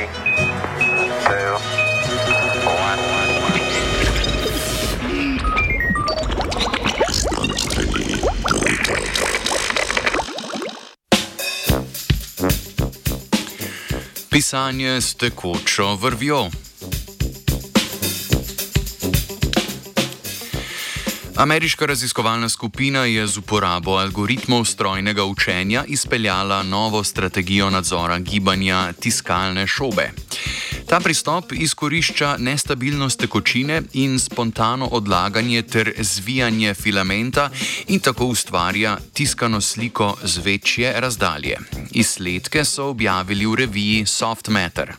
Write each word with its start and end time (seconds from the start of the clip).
Three, 0.00 0.08
two, 1.26 1.52
one. 2.64 2.98
Pisanje 14.30 15.00
s 15.00 15.14
tekočo 15.14 15.94
vrvjo. 15.94 16.48
Ameriška 21.40 21.86
raziskovalna 21.86 22.48
skupina 22.48 23.04
je 23.04 23.26
z 23.26 23.38
uporabo 23.38 23.90
algoritmov 23.96 24.64
strojnega 24.64 25.24
učenja 25.24 25.84
izpeljala 25.88 26.62
novo 26.62 27.04
strategijo 27.04 27.70
nadzora 27.70 28.18
gibanja 28.18 28.92
tiskalne 28.92 29.66
šobe. 29.66 30.10
Ta 30.86 31.00
pristop 31.00 31.52
izkorišča 31.52 32.36
nestabilnost 32.38 33.20
tekočine 33.20 33.82
in 33.92 34.18
spontano 34.18 34.86
odlaganje 34.86 35.62
ter 35.62 35.92
zvijanje 35.98 36.74
filamenta 36.74 37.50
in 37.88 38.00
tako 38.00 38.26
ustvarja 38.26 38.98
tiskano 39.12 39.60
sliko 39.60 40.16
z 40.22 40.38
večje 40.44 40.92
razdalje. 40.96 41.56
Izsledke 41.90 42.64
so 42.64 42.84
objavili 42.84 43.46
v 43.46 43.54
reviji 43.54 44.06
Soft 44.06 44.48
Matter. 44.48 44.92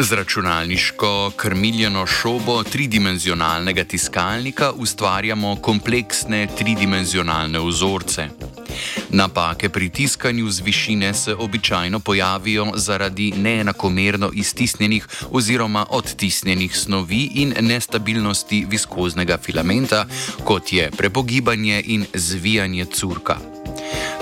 Z 0.00 0.12
računalniško 0.12 1.32
krmiljeno 1.36 2.06
šobo 2.06 2.62
tridimenzionalnega 2.62 3.84
tiskalnika 3.84 4.72
ustvarjamo 4.72 5.56
kompleksne 5.56 6.48
tridimenzionalne 6.58 7.58
vzorce. 7.58 8.28
Napake 9.10 9.68
pri 9.68 9.88
tiskanju 9.88 10.50
z 10.50 10.60
višine 10.60 11.14
se 11.14 11.34
običajno 11.34 12.00
pojavijo 12.00 12.72
zaradi 12.74 13.32
neenakomerno 13.36 14.30
iztisnjenih 14.34 15.08
oziroma 15.30 15.86
odtisnjenih 15.90 16.76
snovi 16.76 17.30
in 17.34 17.54
nestabilnosti 17.60 18.66
viskoznega 18.70 19.38
filamenta, 19.38 20.06
kot 20.44 20.72
je 20.72 20.90
prepogibanje 20.90 21.82
in 21.86 22.06
zvijanje 22.14 22.84
curka. 22.84 23.53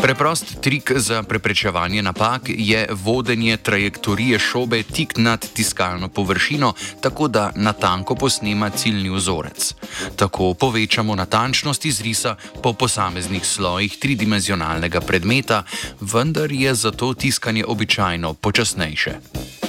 Preprost 0.02 0.60
trik 0.60 0.92
za 0.96 1.22
preprečevanje 1.22 2.02
napak 2.02 2.42
je 2.48 2.86
vodenje 2.90 3.56
trajektorije 3.56 4.38
šobe 4.38 4.82
tik 4.82 5.12
nad 5.16 5.46
tiskalno 5.54 6.08
površino, 6.08 6.72
tako 7.00 7.28
da 7.28 7.52
natanko 7.54 8.14
posnema 8.14 8.70
ciljni 8.70 9.10
vzorec. 9.10 9.74
Tako 10.16 10.54
povečamo 10.54 11.14
natančnost 11.14 11.84
izrisa 11.84 12.36
po 12.62 12.72
posameznih 12.72 13.46
slojih 13.46 13.98
tridimenzionalnega 13.98 15.00
predmeta, 15.00 15.62
vendar 16.00 16.52
je 16.52 16.74
zato 16.74 17.14
tiskanje 17.14 17.64
običajno 17.64 18.34
počasnejše. 18.34 19.61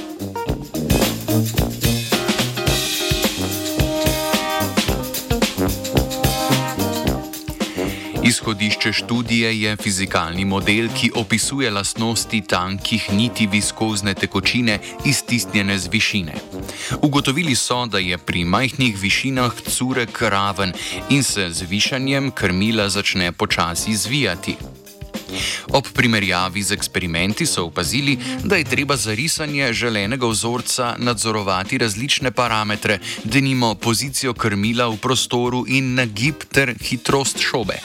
Izhodišče 8.33 8.91
študije 8.93 9.61
je 9.61 9.75
fizikalni 9.77 10.45
model, 10.45 10.87
ki 10.97 11.11
opisuje 11.15 11.69
lastnosti 11.71 12.41
tankih 12.41 13.05
niti 13.13 13.45
viskozne 13.47 14.13
tekočine 14.13 14.79
iztisnjene 15.05 15.77
z 15.77 15.89
višine. 15.91 16.33
Ugotovili 17.01 17.55
so, 17.55 17.85
da 17.85 18.01
je 18.01 18.17
pri 18.17 18.43
majhnih 18.45 18.97
višinah 18.97 19.53
curek 19.69 20.21
raven 20.21 20.73
in 21.09 21.23
se 21.23 21.49
z 21.49 21.69
višanjem 21.69 22.31
krmila 22.31 22.89
začne 22.89 23.31
počasi 23.31 23.95
zvijati. 23.95 24.55
Ob 25.73 25.85
primerjavi 25.93 26.63
z 26.63 26.71
eksperimenti 26.71 27.45
so 27.45 27.65
opazili, 27.65 28.17
da 28.43 28.55
je 28.55 28.63
treba 28.63 28.95
za 28.95 29.13
risanje 29.13 29.73
želenega 29.73 30.27
vzorca 30.27 30.95
nadzorovati 30.97 31.77
različne 31.77 32.31
parametre, 32.31 32.99
denimo 33.23 33.75
pozicijo 33.75 34.33
krmila 34.33 34.87
v 34.87 34.97
prostoru 34.97 35.65
in 35.67 35.95
nagib 35.95 36.45
ter 36.51 36.75
hitrost 36.81 37.39
šobe. 37.39 37.79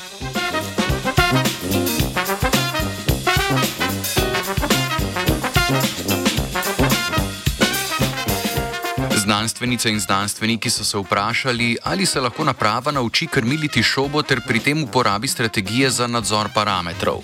Znanstvenice 9.39 9.91
in 9.91 10.01
znanstveniki 10.01 10.71
so 10.71 10.85
se 10.85 10.99
vprašali, 10.99 11.77
ali 11.85 12.07
se 12.07 12.21
lahko 12.21 12.45
naprava 12.45 12.91
nauči 12.93 13.27
krmiliti 13.27 13.83
šobo 13.83 14.23
ter 14.23 14.41
pri 14.47 14.59
tem 14.61 14.83
uporabi 14.83 15.29
strategije 15.29 15.91
za 15.91 16.07
nadzor 16.07 16.49
parametrov. 16.55 17.23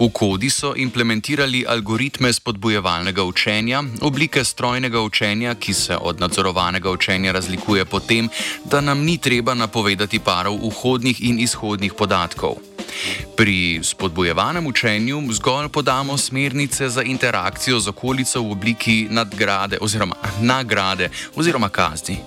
V 0.00 0.08
kodi 0.12 0.50
so 0.50 0.72
implementirali 0.76 1.64
algoritme 1.68 2.32
spodbujevalnega 2.32 3.24
učenja, 3.24 3.82
oblike 4.00 4.44
strojnega 4.44 5.00
učenja, 5.00 5.54
ki 5.54 5.74
se 5.74 5.96
od 5.96 6.20
nadzorovanega 6.20 6.90
učenja 6.90 7.32
razlikuje 7.32 7.84
po 7.84 8.00
tem, 8.00 8.28
da 8.64 8.80
nam 8.80 9.04
ni 9.04 9.18
treba 9.18 9.54
napovedati 9.54 10.18
parov 10.18 10.56
vhodnih 10.64 11.20
in 11.20 11.40
izhodnih 11.40 11.92
podatkov. 11.92 12.67
Pri 13.36 13.80
spodbojevanem 13.82 14.66
učenju 14.66 15.22
zgolj 15.32 15.68
podamo 15.68 16.18
smernice 16.18 16.88
za 16.88 17.02
interakcijo 17.02 17.80
z 17.80 17.88
okolico 17.88 18.42
v 18.42 18.52
obliki 18.52 19.06
nadgrade 19.10 19.78
oziroma 19.80 20.14
nagrade 20.40 21.10
oziroma 21.36 21.68
kazni. 21.68 22.18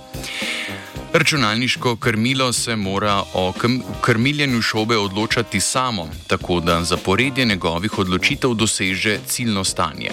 Računalniško 1.13 1.95
krmilo 1.95 2.53
se 2.53 2.75
mora 2.75 3.23
o 3.33 3.53
krmiljenju 4.01 4.61
šobe 4.61 4.97
odločati 4.97 5.59
samo, 5.59 6.09
tako 6.27 6.59
da 6.59 6.83
zaporedje 6.83 7.45
njegovih 7.45 7.99
odločitev 7.99 8.53
doseže 8.53 9.19
ciljno 9.27 9.63
stanje. 9.63 10.11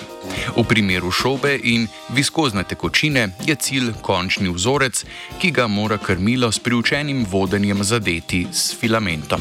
V 0.56 0.64
primeru 0.64 1.10
šobe 1.10 1.60
in 1.62 1.86
viskozne 2.08 2.64
tekočine 2.64 3.28
je 3.46 3.54
cilj 3.54 3.92
končni 4.02 4.48
vzorec, 4.48 5.04
ki 5.40 5.50
ga 5.50 5.66
mora 5.66 5.98
krmilo 5.98 6.52
s 6.52 6.58
priučenim 6.58 7.26
vodenjem 7.30 7.84
zadeti 7.84 8.46
s 8.52 8.74
filamentom. 8.80 9.40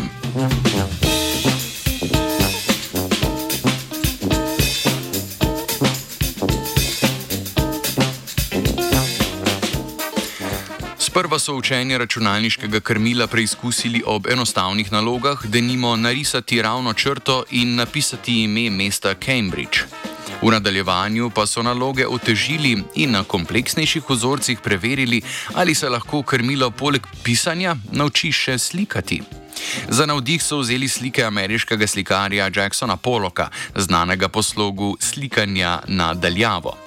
Sprva 11.17 11.39
so 11.39 11.55
učenje 11.55 11.97
računalniškega 11.97 12.79
krmila 12.79 13.27
preizkusili 13.27 14.03
ob 14.05 14.27
enostavnih 14.27 14.91
nalogah, 14.91 15.45
da 15.45 15.61
nimo 15.61 15.95
narisati 15.95 16.61
ravno 16.61 16.93
črto 16.93 17.43
in 17.51 17.75
napisati 17.75 18.43
ime 18.43 18.69
mesta 18.69 19.13
Cambridge. 19.25 19.79
V 20.41 20.51
nadaljevanju 20.51 21.29
pa 21.29 21.47
so 21.47 21.63
naloge 21.63 22.07
otežili 22.07 22.83
in 22.95 23.11
na 23.11 23.23
kompleksnejših 23.23 24.09
vzorcih 24.09 24.59
preverili, 24.63 25.21
ali 25.53 25.75
se 25.75 25.89
lahko 25.89 26.21
krmilo 26.21 26.69
poleg 26.71 27.07
pisanja 27.23 27.75
nauči 27.91 28.31
še 28.31 28.57
slikati. 28.57 29.21
Za 29.89 30.05
navdih 30.05 30.43
so 30.43 30.59
vzeli 30.59 30.87
slike 30.87 31.23
ameriškega 31.23 31.87
slikarja 31.87 32.51
Jacksona 32.55 32.97
Pollocka, 32.97 33.49
znanega 33.75 34.29
po 34.29 34.43
slogu 34.43 34.97
slikanja 34.99 35.79
na 35.87 36.13
daljavo. 36.13 36.86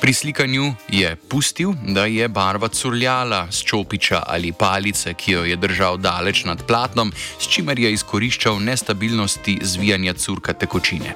Pri 0.00 0.14
slikanju 0.14 0.74
je 0.88 1.16
pustil, 1.16 1.72
da 1.86 2.06
je 2.06 2.28
barva 2.28 2.68
curljala 2.68 3.46
z 3.50 3.64
čopiča 3.64 4.22
ali 4.26 4.52
palice, 4.52 5.14
ki 5.14 5.32
jo 5.32 5.44
je 5.44 5.56
držal 5.56 5.96
daleč 5.96 6.44
nad 6.44 6.66
platnom, 6.66 7.12
s 7.40 7.48
čimer 7.48 7.78
je 7.78 7.92
izkoriščal 7.92 8.60
nestabilnosti 8.62 9.58
zvijanja 9.62 10.14
curka 10.14 10.52
tekočine. 10.52 11.14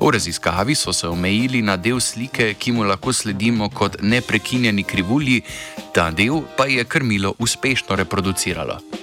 V 0.00 0.10
raziskavi 0.10 0.74
so 0.74 0.92
se 0.92 1.08
omejili 1.08 1.62
na 1.62 1.76
del 1.76 2.00
slike, 2.00 2.54
ki 2.54 2.72
mu 2.72 2.82
lahko 2.84 3.12
sledimo 3.12 3.68
kot 3.68 3.96
neprekinjeni 4.02 4.84
krivulji, 4.84 5.42
ta 5.94 6.10
del 6.10 6.42
pa 6.56 6.66
je 6.66 6.84
krmilo 6.84 7.34
uspešno 7.38 7.96
reproduciralo. 7.96 9.01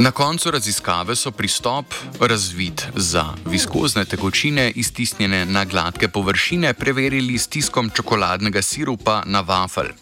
Na 0.00 0.10
koncu 0.10 0.50
raziskave 0.50 1.16
so 1.16 1.30
pristop, 1.30 1.84
razvit 2.20 2.86
za 2.96 3.24
viskozne 3.46 4.04
tekočine, 4.04 4.70
iztisnjene 4.70 5.44
na 5.44 5.64
gladke 5.64 6.08
površine, 6.08 6.74
preverili 6.74 7.38
s 7.38 7.46
tiskom 7.46 7.90
čokoladnega 7.94 8.62
sirupa 8.62 9.22
na 9.26 9.44
wafel. 9.44 9.92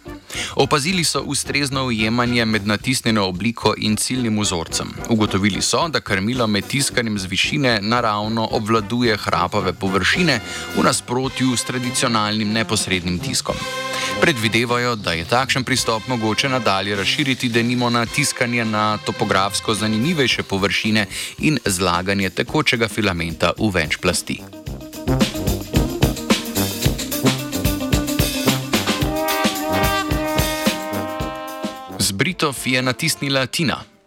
Opazili 0.57 1.05
so 1.05 1.21
ustrezno 1.21 1.85
ujemanje 1.85 2.45
med 2.45 2.67
natisnjeno 2.67 3.27
obliko 3.27 3.75
in 3.79 3.97
ciljnim 3.97 4.41
vzorcem. 4.41 4.95
Ugotovili 5.09 5.63
so, 5.63 5.89
da 5.89 6.01
krmilo 6.01 6.47
med 6.47 6.67
tiskanjem 6.67 7.19
z 7.19 7.27
višine 7.27 7.81
naravno 7.83 8.49
obvladuje 8.51 9.17
hrapave 9.17 9.73
površine 9.73 10.41
v 10.77 10.83
nasprotju 10.83 11.57
s 11.57 11.65
tradicionalnim 11.65 12.53
neposrednim 12.53 13.19
tiskom. 13.19 13.57
Predvidevajo, 14.21 14.97
da 14.97 15.13
je 15.13 15.25
takšen 15.25 15.65
pristop 15.65 16.09
mogoče 16.09 16.49
nadalje 16.49 16.97
razširiti 16.97 17.49
denimo 17.49 17.91
na 17.91 18.07
tiskanje 18.07 18.65
na 18.65 18.99
topografsko 19.07 19.75
zanimivejše 19.75 20.43
površine 20.43 21.07
in 21.39 21.59
zlaganje 21.65 22.31
tekočega 22.31 22.89
filamenta 22.89 23.53
v 23.59 23.71
več 23.75 23.97
plasti. 23.97 24.41
Z 31.99 32.13
Britov 32.13 32.57
je 32.65 32.83
natisnila 32.83 33.47
Tina. 33.47 33.98